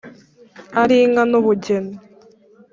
ari 0.81 0.95
inka 1.05 1.23
nu 1.29 1.39
bugeni. 1.45 1.93